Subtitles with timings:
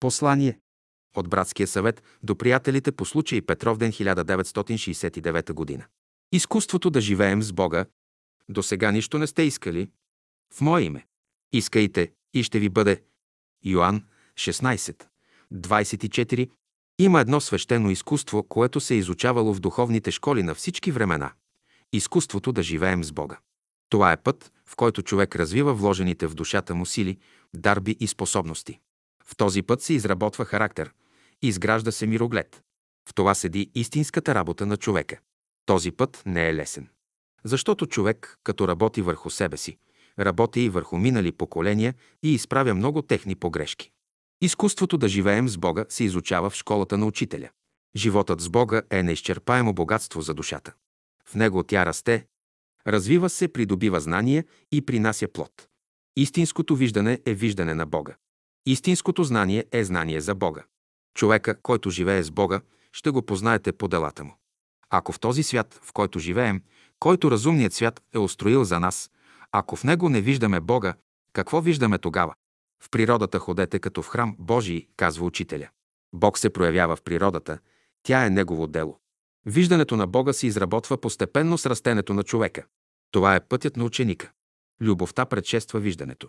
[0.00, 0.58] Послание
[1.16, 5.84] от братския съвет до приятелите по случай Петровден 1969 година.
[6.32, 7.86] Изкуството да живеем с Бога.
[8.48, 9.90] До сега нищо не сте искали.
[10.52, 11.06] В Мое име.
[11.52, 13.02] Искайте и ще ви бъде.
[13.64, 14.04] Йоанн
[14.34, 15.04] 16.
[15.54, 16.50] 24.
[16.98, 21.32] Има едно свещено изкуство, което се е изучавало в духовните школи на всички времена.
[21.92, 23.38] Изкуството да живеем с Бога.
[23.88, 27.18] Това е път, в който човек развива вложените в душата му сили,
[27.54, 28.80] дарби и способности.
[29.26, 30.92] В този път се изработва характер,
[31.42, 32.62] изгражда се мироглед.
[33.08, 35.18] В това седи истинската работа на човека.
[35.66, 36.88] Този път не е лесен.
[37.44, 39.78] Защото човек, като работи върху себе си,
[40.18, 43.90] работи и върху минали поколения и изправя много техни погрешки.
[44.40, 47.48] Изкуството да живеем с Бога се изучава в школата на учителя.
[47.96, 50.72] Животът с Бога е неизчерпаемо богатство за душата.
[51.24, 52.26] В него тя расте,
[52.86, 55.68] развива се, придобива знание и принася плод.
[56.16, 58.16] Истинското виждане е виждане на Бога.
[58.68, 60.64] Истинското знание е знание за Бога.
[61.14, 62.60] Човека, който живее с Бога,
[62.92, 64.36] ще го познаете по делата му.
[64.90, 66.62] Ако в този свят, в който живеем,
[66.98, 69.10] който разумният свят е устроил за нас,
[69.52, 70.94] ако в него не виждаме Бога,
[71.32, 72.34] какво виждаме тогава?
[72.82, 75.68] В природата ходете като в храм Божий, казва учителя.
[76.12, 77.58] Бог се проявява в природата,
[78.02, 78.98] тя е негово дело.
[79.44, 82.66] Виждането на Бога се изработва постепенно с растенето на човека.
[83.10, 84.30] Това е пътят на ученика.
[84.80, 86.28] Любовта предшества виждането.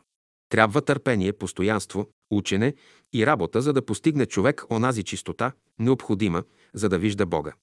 [0.49, 2.75] Трябва търпение, постоянство, учене
[3.13, 7.53] и работа, за да постигне човек онази чистота, необходима, за да вижда Бога.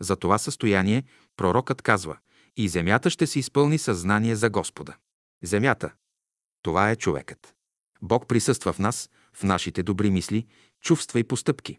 [0.00, 1.04] За това състояние
[1.36, 2.18] пророкът казва
[2.56, 4.96] и земята ще се изпълни съзнание за Господа.
[5.42, 5.92] Земята–
[6.62, 7.54] това е човекът.
[8.02, 10.46] Бог присъства в нас, в нашите добри мисли,
[10.80, 11.78] чувства и постъпки.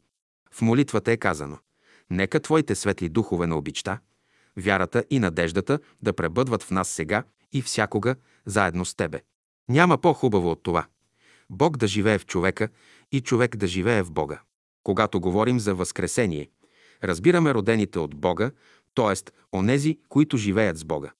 [0.51, 1.57] В молитвата е казано
[2.09, 3.99] Нека Твоите светли духове на обичта,
[4.57, 9.21] вярата и надеждата да пребъдват в нас сега и всякога, заедно с Тебе.
[9.69, 10.87] Няма по-хубаво от това.
[11.49, 12.69] Бог да живее в човека
[13.11, 14.41] и човек да живее в Бога.
[14.83, 16.49] Когато говорим за Възкресение,
[17.03, 18.51] разбираме родените от Бога,
[18.95, 19.31] т.е.
[19.57, 21.11] онези, които живеят с Бога.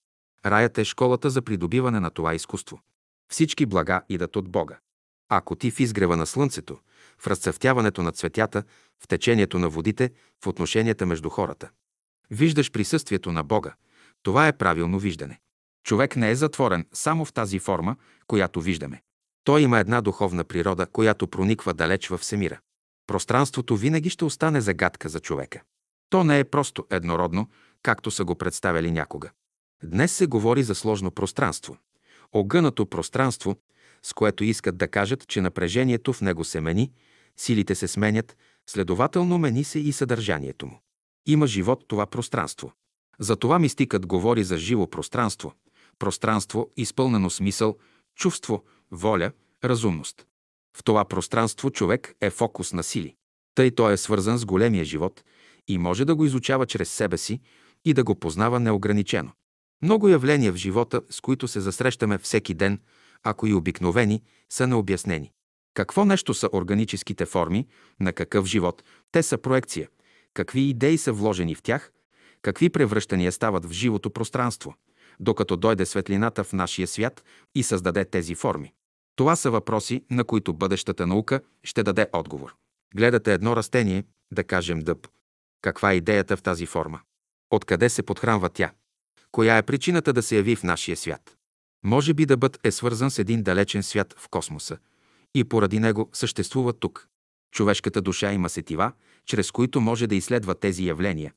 [0.46, 2.82] Раят е школата за придобиване на това изкуство.
[3.32, 4.80] Всички блага идат от Бога.
[5.30, 6.80] Ако ти в изгрева на слънцето,
[7.18, 8.64] в разцъфтяването на цветята,
[9.04, 10.12] в течението на водите,
[10.44, 11.70] в отношенията между хората,
[12.32, 13.74] виждаш присъствието на Бога,
[14.24, 15.40] това е правилно виждане.
[15.84, 17.96] Човек не е затворен само в тази форма,
[18.28, 19.02] която виждаме.
[19.44, 22.60] Той има една духовна природа, която прониква далеч в всемира.
[23.08, 25.62] Пространството винаги ще остане загадка за човека.
[26.10, 27.50] То не е просто еднородно,
[27.84, 29.30] както са го представили някога.
[29.84, 31.78] Днес се говори за сложно пространство.
[32.32, 33.56] Огънато пространство,
[34.04, 36.92] с което искат да кажат, че напрежението в него се мени,
[37.38, 38.38] силите се сменят,
[38.70, 40.82] следователно мени се и съдържанието му.
[41.26, 42.72] Има живот това пространство.
[43.20, 45.54] Затова мистикът говори за живо пространство,
[46.00, 47.78] пространство изпълнено смисъл,
[48.16, 49.32] чувство, воля,
[49.64, 50.26] разумност.
[50.78, 53.16] В това пространство човек е фокус на сили.
[53.56, 55.24] Тъй той е свързан с големия живот
[55.68, 57.42] и може да го изучава чрез себе си
[57.86, 59.32] и да го познава неограничено.
[59.82, 62.80] Много явления в живота, с които се засрещаме всеки ден,
[63.24, 65.32] ако и обикновени, са необяснени.
[65.74, 67.68] Какво нещо са органическите форми,
[68.00, 69.90] на какъв живот, те са проекция,
[70.34, 71.92] какви идеи са вложени в тях,
[72.42, 74.76] какви превръщания стават в живото пространство,
[75.20, 77.24] докато дойде светлината в нашия свят
[77.56, 78.74] и създаде тези форми.
[79.16, 82.56] Това са въпроси, на които бъдещата наука ще даде отговор.
[82.96, 85.08] Гледате едно растение, да кажем дъб.
[85.62, 87.00] Каква е идеята в тази форма?
[87.52, 88.72] Откъде се подхранва тя?
[89.32, 91.36] Коя е причината да се яви в нашия свят?
[91.84, 94.78] Може би дъбът е свързан с един далечен свят в космоса
[95.36, 97.08] и поради него съществува тук.
[97.52, 98.92] Човешката душа има сетива,
[99.26, 101.34] чрез които може да изследва тези явления,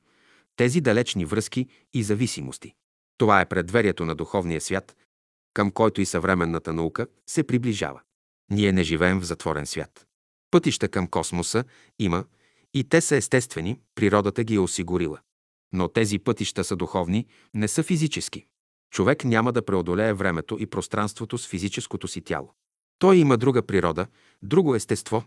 [0.56, 2.74] тези далечни връзки и зависимости.
[3.18, 4.96] Това е предверието на духовния свят,
[5.54, 8.00] към който и съвременната наука се приближава.
[8.50, 10.06] Ние не живеем в затворен свят.
[10.50, 11.64] Пътища към космоса
[11.98, 12.24] има
[12.74, 15.20] и те са естествени, природата ги е осигурила.
[15.72, 18.46] Но тези пътища са духовни, не са физически.
[18.90, 22.54] Човек няма да преодолее времето и пространството с физическото си тяло.
[22.98, 24.06] Той има друга природа,
[24.42, 25.24] друго естество,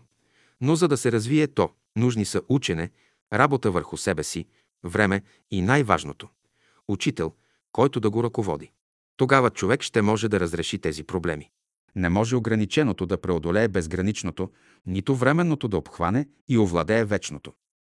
[0.60, 2.90] но за да се развие то, нужни са учене,
[3.32, 4.46] работа върху себе си,
[4.84, 6.28] време и най-важното–
[6.88, 7.34] учител,
[7.76, 8.70] който да го ръководи.
[9.16, 11.50] Тогава човек ще може да разреши тези проблеми.
[11.96, 14.50] Не може ограниченото да преодолее безграничното,
[14.86, 17.52] нито временното да обхване и овладее вечното.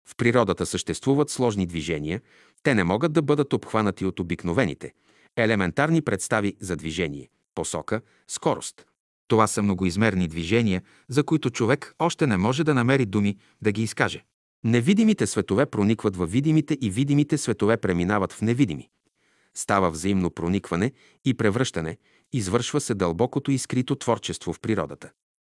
[0.09, 2.21] В природата съществуват сложни движения,
[2.63, 4.93] те не могат да бъдат обхванати от обикновените,
[5.37, 8.87] елементарни представи за движение, посока, скорост.
[9.29, 13.83] Това са многоизмерни движения, за които човек още не може да намери думи да ги
[13.83, 14.25] изкаже.
[14.65, 18.91] Невидимите светове проникват във видимите и видимите светове преминават в невидими.
[19.61, 20.93] Става взаимно проникване
[21.25, 21.97] и превръщане,
[22.33, 25.11] извършва се дълбокото и скрито творчество в природата.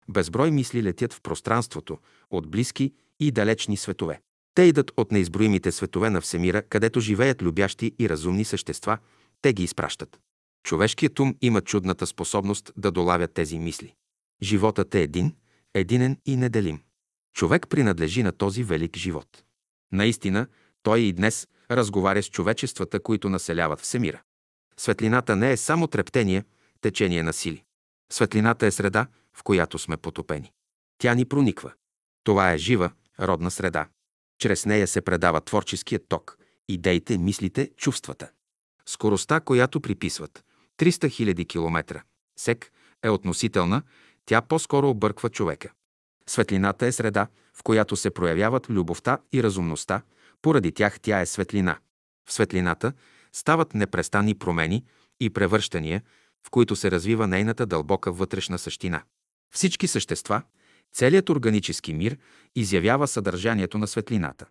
[0.09, 1.97] Безброй мисли летят в пространството
[2.29, 4.21] от близки и далечни светове.
[4.55, 8.97] Те идат от неизброимите светове на Всемира, където живеят любящи и разумни същества.
[9.41, 10.19] Те ги изпращат.
[10.63, 13.93] Човешкият ум има чудната способност да долавя тези мисли.
[14.41, 15.35] Животът е един,
[15.73, 16.79] единен и неделим.
[17.33, 19.43] Човек принадлежи на този велик живот.
[19.91, 20.47] Наистина,
[20.83, 24.21] той и днес разговаря с човечествата, които населяват Всемира.
[24.77, 26.43] Светлината не е само трептение,
[26.81, 27.63] течение на сили.
[28.11, 30.51] Светлината е среда, в която сме потопени.
[30.97, 31.73] Тя ни прониква.
[32.23, 33.87] Това е жива, родна среда.
[34.39, 36.37] Чрез нея се предава творческият ток,
[36.67, 38.29] идеите, мислите, чувствата.
[38.85, 40.43] Скоростта, която приписват
[40.77, 42.03] 300 000 км,
[42.39, 42.71] сек,
[43.03, 43.81] е относителна,
[44.25, 45.71] тя по-скоро обърква човека.
[46.27, 50.01] Светлината е среда, в която се проявяват любовта и разумността,
[50.41, 51.77] поради тях тя е светлина.
[52.29, 52.93] В светлината
[53.33, 54.85] стават непрестанни промени
[55.19, 56.01] и превръщания,
[56.47, 59.03] в които се развива нейната дълбока вътрешна същина.
[59.53, 60.41] Всички същества,
[60.93, 62.17] целият органически мир
[62.55, 64.45] изявява съдържанието на светлината.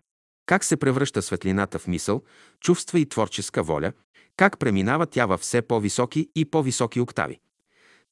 [0.45, 2.23] Как се превръща светлината в мисъл,
[2.59, 3.93] чувства и творческа воля,
[4.37, 7.39] как преминава тя във все по-високи и по-високи октави.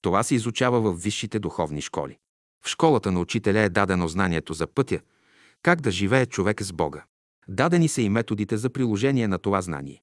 [0.01, 2.17] Това се изучава в висшите духовни школи.
[2.65, 4.99] В школата на учителя е дадено знанието за пътя,
[5.63, 7.03] как да живее човек с Бога.
[7.47, 10.01] Дадени са и методите за приложение на това знание.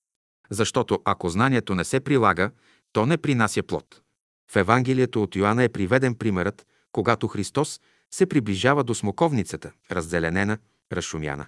[0.51, 2.51] Защото ако знанието не се прилага,
[2.93, 4.03] то не принася плод.
[4.51, 7.81] В Евангелието от Йоанна е приведен примерът, когато Христос
[8.11, 10.59] се приближава до смоковницата, раззеленена,
[10.93, 11.47] разшумяна.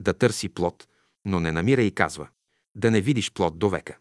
[0.00, 0.88] Да търси плод,
[1.24, 2.28] но не намира и казва
[2.74, 3.96] да не видиш плод до века.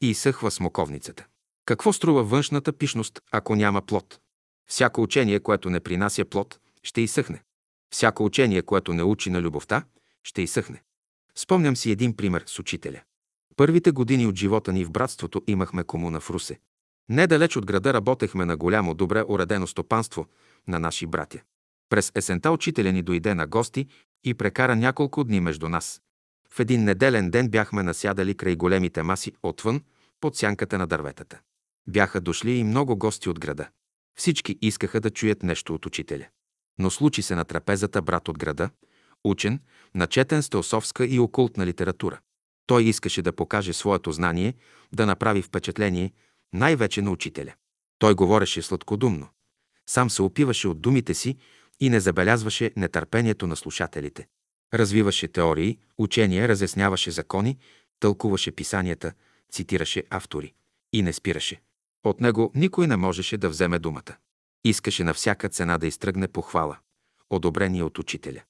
[0.00, 1.26] И изсъхва смоковницата.
[1.64, 4.20] Какво струва външната пишност, ако няма плод?
[4.66, 7.42] Всяко учение, което не принася плод, ще изсъхне.
[7.90, 9.84] Всяко учение, което не учи на любовта,
[10.24, 10.82] ще изсъхне.
[11.34, 13.00] Спомням си един пример с учителя.
[13.56, 16.58] Първите години от живота ни в братството имахме комуна в Русе.
[17.08, 20.26] Недалеч от града работехме на голямо, добре уредено стопанство
[20.68, 21.40] на наши братя.
[21.88, 23.86] През есента учителя ни дойде на гости
[24.24, 26.02] и прекара няколко дни между нас.
[26.50, 29.82] В един неделен ден бяхме насядали край големите маси отвън,
[30.20, 31.40] под сянката на дърветата.
[31.88, 33.68] Бяха дошли и много гости от града.
[34.18, 36.26] Всички искаха да чуят нещо от учителя.
[36.78, 38.70] Но случи се на трапезата брат от града,
[39.24, 39.60] учен,
[39.94, 42.20] начетен с теософска и окултна литература.
[42.66, 44.54] Той искаше да покаже своето знание,
[44.92, 46.12] да направи впечатление,
[46.52, 47.54] най-вече на учителя.
[47.98, 49.28] Той говореше сладкодумно.
[49.86, 51.36] Сам се опиваше от думите си
[51.80, 54.26] и не забелязваше нетърпението на слушателите.
[54.74, 57.58] Развиваше теории, учения, разясняваше закони,
[58.00, 59.12] тълкуваше писанията,
[59.52, 60.54] цитираше автори.
[60.92, 61.60] И не спираше.
[62.04, 64.16] От него никой не можеше да вземе думата.
[64.64, 66.78] Искаше на всяка цена да изтръгне похвала,
[67.30, 68.42] одобрение от учителя.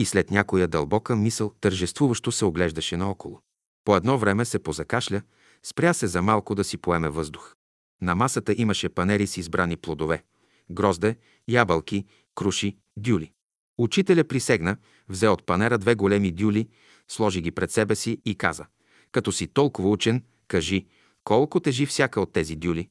[0.00, 3.40] И след някоя дълбока мисъл тържествуващо се оглеждаше наоколо.
[3.84, 5.22] По едно време се позакашля,
[5.62, 7.54] спря се за малко да си поеме въздух.
[8.02, 10.22] На масата имаше панери с избрани плодове–
[10.70, 11.16] грозде,
[11.48, 13.32] ябълки, круши, дюли.
[13.78, 14.76] Учителя присегна,
[15.08, 16.68] взе от панера две големи дюли,
[17.08, 18.66] сложи ги пред себе си и каза–
[19.12, 20.86] като си толкова учен, кажи,
[21.24, 22.88] колко тежи всяка от тези дюли?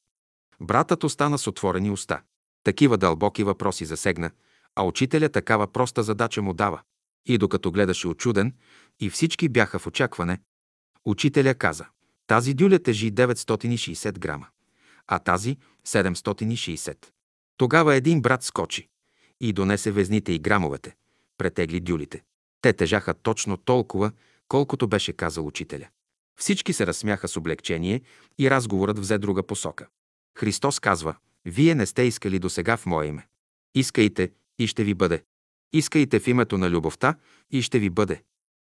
[0.62, 2.22] Братът остана с отворени уста.
[2.64, 4.32] Такива дълбоки въпроси засегна,
[4.76, 6.82] а учителя такава проста задача му дава.
[7.26, 8.54] И докато гледаше очуден,
[9.00, 10.40] и всички бяха в очакване,
[11.06, 11.86] учителя каза,
[12.28, 14.48] тази дюля тежи 960 грама,
[15.08, 15.58] а тази
[15.88, 17.06] 760.
[17.58, 18.88] Тогава един брат скочи
[19.42, 20.96] и донесе везните и грамовете,
[21.38, 22.24] претегли дюлите.
[22.62, 24.12] Те тежаха точно толкова,
[24.48, 25.88] колкото беше казал учителя.
[26.40, 28.02] Всички се разсмяха с облегчение
[28.38, 29.88] и разговорът взе друга посока.
[30.38, 33.28] Христос казва, вие не сте искали до сега в Мое име.
[33.76, 35.24] Искайте и ще ви бъде.
[35.74, 37.16] Искайте в името на любовта
[37.52, 38.22] и ще ви бъде.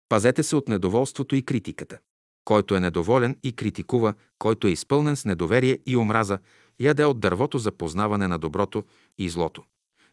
[0.10, 1.98] Пазете се от недоволството и критиката.
[2.46, 6.40] Който е недоволен и критикува, който е изпълнен с недоверие и омраза,
[6.80, 8.84] яде от дървото за познаване на доброто
[9.18, 9.64] и злото.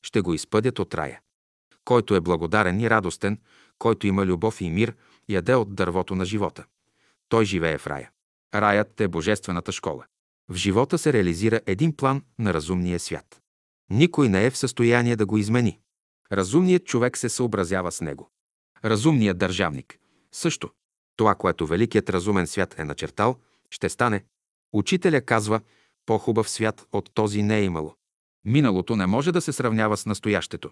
[0.03, 1.21] Ще го изпъдят от рая.
[1.85, 3.39] Който е благодарен и радостен,
[3.79, 4.95] който има любов и мир,
[5.29, 6.65] яде от дървото на живота.
[7.29, 8.11] Той живее в рая.
[8.55, 10.05] Раят е божествената школа.
[10.49, 13.41] В живота се реализира един план на разумния свят.
[13.91, 15.79] Никой не е в състояние да го измени.
[16.33, 18.31] Разумният човек се съобразява с него.
[18.85, 19.99] Разумният държавник
[20.33, 20.71] също.
[21.17, 23.37] Това, което великият разумен свят е начертал,
[23.71, 24.25] ще стане.
[24.73, 25.61] Учителя казва,
[26.07, 27.95] по-хубав свят от този не е имало.
[28.45, 30.71] Миналото не може да се сравнява с настоящето.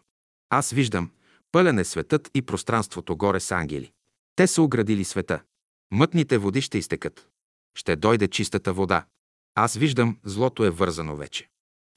[0.51, 1.11] Аз виждам,
[1.53, 3.93] пълен е светът и пространството горе с ангели.
[4.37, 5.43] Те са оградили света.
[5.91, 7.29] Мътните води ще изтекат.
[7.75, 9.07] Ще дойде чистата вода.
[9.55, 11.49] Аз виждам, злото е вързано вече.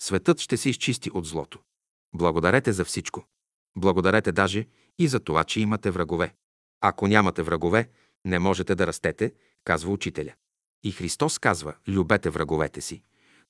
[0.02, 1.60] Светът ще се изчисти от злото.
[2.14, 3.26] Благодарете за всичко.
[3.78, 4.68] Благодарете даже
[5.00, 6.34] и за това, че имате врагове.
[6.82, 7.90] Ако нямате врагове,
[8.26, 10.34] не можете да растете, казва учителя.
[10.84, 13.02] И Христос казва, любете враговете си.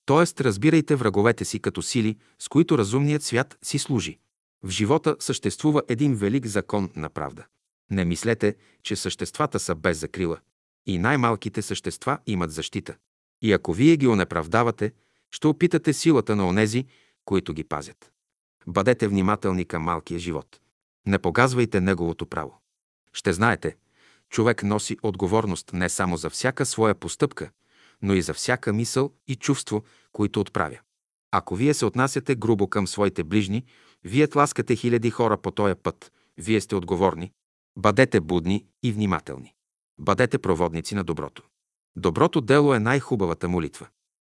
[0.06, 4.20] Тоест, разбирайте враговете си като сили, с които разумният свят си служи.
[4.64, 7.46] В живота съществува един велик закон на правда.
[7.92, 10.40] Не мислете, че съществата са без закрила.
[10.86, 12.96] И най-малките същества имат защита.
[13.42, 14.92] И ако вие ги онеправдавате,
[15.32, 16.86] ще опитате силата на онези,
[17.26, 18.12] които ги пазят.
[18.68, 20.60] Бъдете внимателни към малкия живот.
[21.08, 22.60] Не погазвайте неговото право.
[23.14, 23.76] Ще знаете,
[24.30, 27.50] човек носи отговорност не само за всяка своя постъпка,
[28.02, 30.80] но и за всяка мисъл и чувство, които отправя.
[31.32, 33.66] Ако вие се отнасяте грубо към своите ближни,
[34.04, 36.12] вие тласкате хиляди хора по този път.
[36.38, 37.32] Вие сте отговорни.
[37.78, 39.54] Бъдете будни и внимателни.
[40.00, 41.44] Бъдете проводници на доброто.
[41.96, 43.88] Доброто дело е най-хубавата молитва.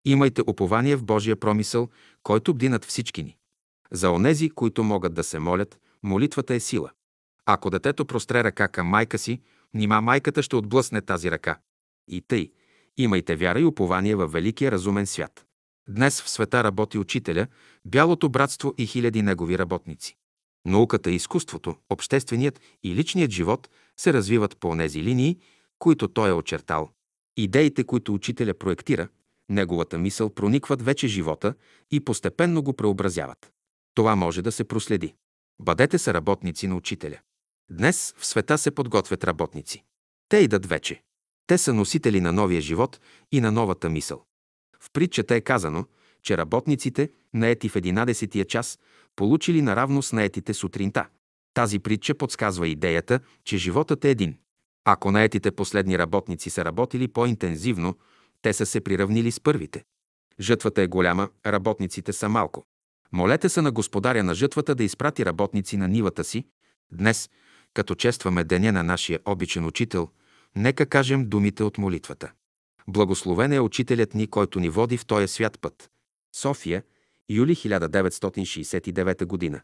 [0.05, 1.89] Имайте упование в Божия промисъл,
[2.23, 3.37] който бди над всички ни.
[3.93, 6.91] За онези, които могат да се молят, молитвата е сила.
[7.47, 9.41] Ако детето простре ръка към майка си,
[9.75, 11.59] нима майката ще отблъсне тази ръка.
[12.09, 12.53] И тъй,
[12.97, 15.47] имайте вяра и упование във великия разумен свят.
[15.89, 17.47] Днес в света работи учителя,
[17.85, 20.17] бялото братство и хиляди негови работници.
[20.67, 25.39] Науката и изкуството, общественият и личният живот се развиват по тези линии,
[25.79, 26.91] които той е очертал.
[27.37, 29.09] Идеите, които учителя проектира,
[29.49, 31.55] неговата мисъл проникват вече живота
[31.91, 33.53] и постепенно го преобразяват.
[33.95, 35.15] Това може да се проследи.
[35.61, 37.19] Бъдете са работници на учителя.
[37.71, 39.85] Днес в света се подготвят работници.
[40.29, 41.03] Те идат вече.
[41.47, 43.01] Те са носители на новия живот
[43.33, 44.25] и на новата мисъл.
[44.81, 45.85] В притчата е казано,
[46.23, 48.79] че работниците, наети в 11-тия час,
[49.17, 51.09] получили наравно с наетите сутринта.
[51.55, 54.37] Тази притча подсказва идеята, че животът е един.
[54.85, 57.95] Ако наетите последни работници са работили по-интензивно,
[58.43, 59.85] те са се приравнили с първите.
[60.41, 62.65] Жътвата е голяма, работниците са малко.
[63.13, 66.45] Молете се на господаря на жътвата да изпрати работници на нивата си.
[66.93, 67.31] Днес,
[67.75, 70.09] като честваме деня на нашия обичен учител,
[70.57, 72.33] нека кажем думите от молитвата.
[72.89, 75.91] Благословен е учителят ни, който ни води в този свят път.
[76.37, 76.83] София,
[77.29, 79.61] юли 1969 година.